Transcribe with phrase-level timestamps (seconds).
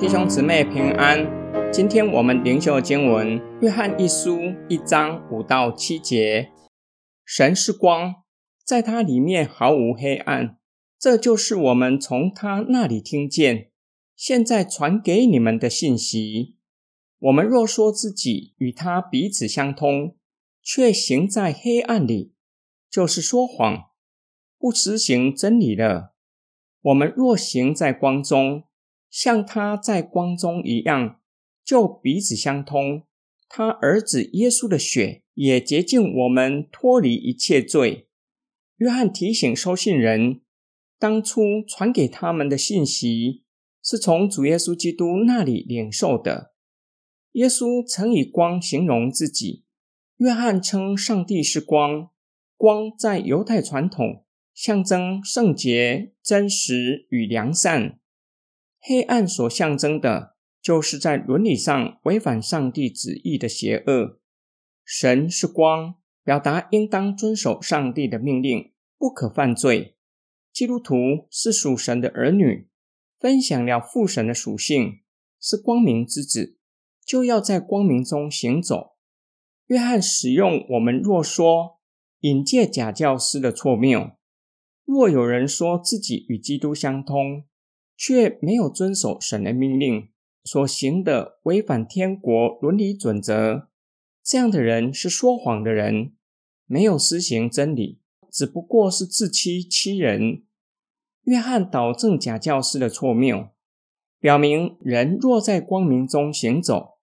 [0.00, 1.30] 弟兄姊妹平安。
[1.70, 6.50] 今天我们灵修经文《约翰一书》一章五到七节。
[7.22, 8.14] 神是光，
[8.64, 10.56] 在它里面毫无黑暗。
[10.98, 13.72] 这就是我们从他那里听见，
[14.16, 16.56] 现在传给你们的信息。
[17.18, 20.16] 我们若说自己与他彼此相通，
[20.62, 22.32] 却行在黑暗里，
[22.90, 23.90] 就是说谎，
[24.58, 26.14] 不实行真理了。
[26.80, 28.64] 我们若行在光中，
[29.10, 31.20] 像他在光中一样，
[31.64, 33.02] 就彼此相通。
[33.48, 38.08] 他儿子耶稣的血也洁净我们，脱离一切罪。
[38.76, 40.40] 约翰提醒收信人，
[40.98, 43.42] 当初传给他们的信息，
[43.82, 46.54] 是从主耶稣基督那里领受的。
[47.32, 49.64] 耶稣曾以光形容自己。
[50.18, 52.10] 约翰称上帝是光，
[52.56, 54.24] 光在犹太传统。
[54.52, 57.99] 象征圣洁、真实与良善；
[58.80, 64.20] 黑暗所象征的，就是在伦理上违反上帝旨意的邪恶。
[64.84, 69.96] 神是光，表达应当遵守上帝的命令，不可犯罪。
[70.52, 70.96] 基督徒
[71.30, 72.68] 是属神的儿女，
[73.18, 75.02] 分享了父神的属性，
[75.38, 76.58] 是光明之子，
[77.04, 78.96] 就要在光明中行走。
[79.66, 81.78] 约翰使用我们若说
[82.20, 84.12] 引介假教师的错谬。
[84.84, 87.44] 若有人说自己与基督相通，
[88.00, 90.08] 却没有遵守神的命令，
[90.44, 93.68] 所行的违反天国伦理准则，
[94.24, 96.14] 这样的人是说谎的人，
[96.64, 100.44] 没有施行真理，只不过是自欺欺人。
[101.24, 103.50] 约翰导正假教师的错谬，
[104.18, 106.94] 表明人若在光明中行走，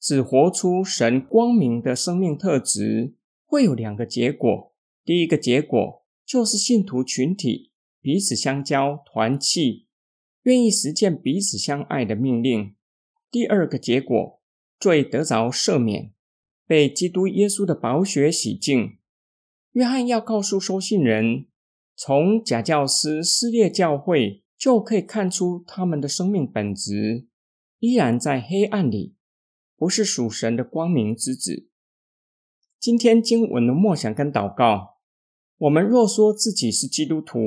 [0.00, 3.14] 只活出神光明的生命特质，
[3.46, 4.74] 会有两个结果。
[5.04, 6.02] 第一个结果。
[6.24, 9.86] 就是信徒群体彼此相交、团契，
[10.42, 12.74] 愿意实践彼此相爱的命令。
[13.30, 14.40] 第二个结果，
[14.78, 16.12] 罪得着赦免，
[16.66, 18.98] 被基督耶稣的宝血洗净。
[19.72, 21.46] 约翰要告诉收信人，
[21.96, 27.26] 从假教师撕裂教会，就可以看出他们的生命本质
[27.78, 29.14] 依然在黑暗里，
[29.76, 31.68] 不是属神的光明之子。
[32.78, 34.98] 今天经文的默想跟祷告。
[35.58, 37.38] 我们若说自己是基督徒，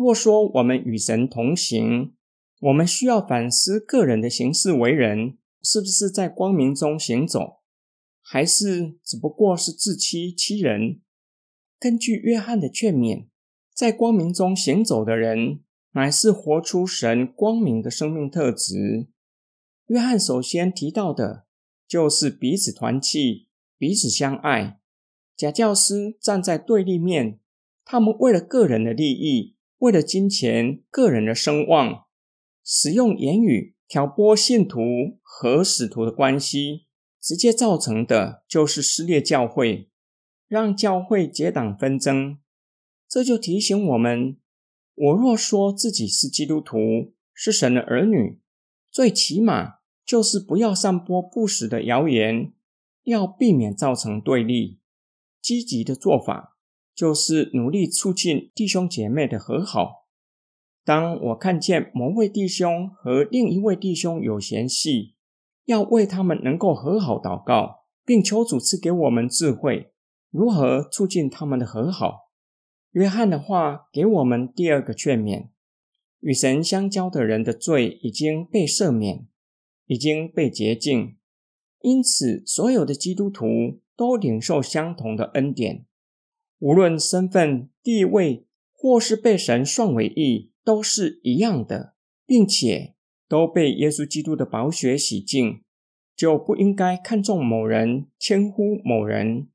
[0.00, 2.14] 若说我们与神同行，
[2.58, 7.58] 我们需要反思个人的行事为人是不是在光明中行走，
[8.22, 11.02] 还是只不过是自欺欺人？
[11.78, 13.26] 根据约翰的劝勉，
[13.74, 15.60] 在光明中行走的人，
[15.92, 19.08] 乃是活出神光明的生命特质。
[19.88, 21.44] 约翰首先提到的，
[21.86, 24.80] 就是彼此团契，彼此相爱。
[25.36, 27.38] 假教师站在对立面，
[27.84, 32.04] 他们为了个人的利益，为了金钱、个人的声望，
[32.62, 36.84] 使用言语挑拨信徒和使徒的关系，
[37.18, 39.88] 直接造成的就是撕裂教会，
[40.46, 42.38] 让教会结党纷争。
[43.08, 44.36] 这就提醒我们：
[44.94, 48.38] 我若说自己是基督徒，是神的儿女，
[48.90, 52.52] 最起码就是不要散播不实的谣言，
[53.04, 54.78] 要避免造成对立。
[55.40, 56.58] 积极的做法
[57.00, 60.06] 就是努力促进弟兄姐妹的和好。
[60.84, 65.14] 当我看见某位弟兄和另一位弟兄有嫌隙，
[65.64, 69.94] 要为他们能够和好祷告，并求主赐给我们智慧，
[70.30, 72.30] 如何促进他们的和好。
[72.90, 75.48] 约翰的话给我们第二个劝勉：
[76.20, 79.26] 与神相交的人的罪已经被赦免，
[79.86, 81.16] 已经被洁净，
[81.80, 83.80] 因此所有的基督徒。
[83.96, 85.84] 都领受相同的恩典，
[86.60, 91.94] 无论身份地位或是被神算为义，都是一样的，
[92.24, 92.94] 并且
[93.28, 95.62] 都被耶稣基督的宝血洗净，
[96.14, 99.48] 就不应该看重某人，轻忽某人。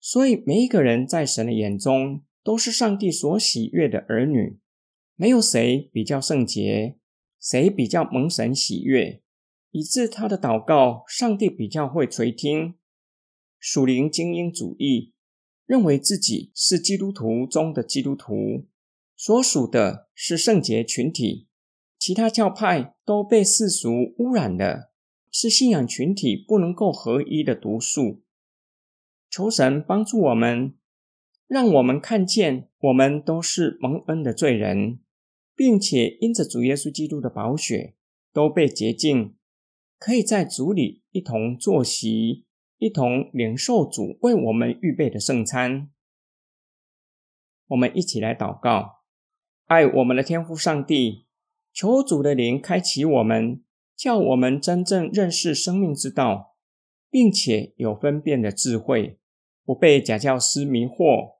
[0.00, 4.58] 所以，每一个人在神的眼中都是上帝所喜悦的儿女，
[5.14, 6.96] 没有谁比较圣洁，
[7.40, 9.22] 谁比较蒙神喜悦，
[9.70, 12.74] 以致他的祷告，上帝比较会垂听。
[13.60, 15.12] 属灵精英主义
[15.72, 18.66] 认为自己是基督徒中的基督徒，
[19.16, 21.48] 所属的是圣洁群体，
[21.98, 24.92] 其他教派都被世俗污染了，
[25.30, 28.22] 是信仰群体不能够合一的毒素。
[29.30, 30.74] 求神帮助我们，
[31.46, 35.00] 让我们看见我们都是蒙恩的罪人，
[35.56, 37.94] 并且因着主耶稣基督的宝血
[38.30, 39.34] 都被洁净，
[39.98, 42.44] 可以在主里一同坐席。
[42.82, 45.88] 一同领受主为我们预备的圣餐，
[47.68, 49.04] 我们一起来祷告，
[49.66, 51.28] 爱我们的天父上帝，
[51.72, 53.62] 求主的灵开启我们，
[53.94, 56.56] 叫我们真正认识生命之道，
[57.08, 59.20] 并且有分辨的智慧，
[59.64, 61.36] 不被假教师迷惑。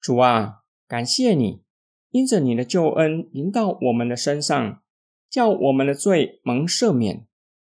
[0.00, 1.62] 主啊，感谢你，
[2.08, 4.82] 因着你的救恩临到我们的身上，
[5.28, 7.26] 叫我们的罪蒙赦免，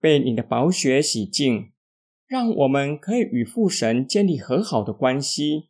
[0.00, 1.70] 被你的宝血洗净，
[2.34, 5.68] 让我们可以与父神建立和好的关系，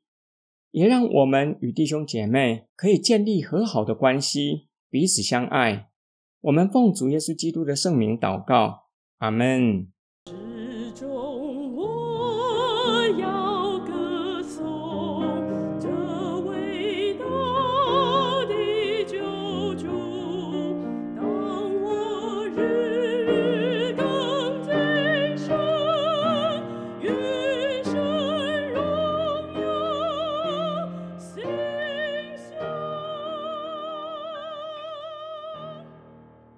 [0.71, 5.91] 也让我们与弟兄姐妹可以建立和好的关系，彼此相爱。
[6.41, 8.87] 我们奉主耶稣基督的圣名祷告，
[9.19, 9.94] 阿门。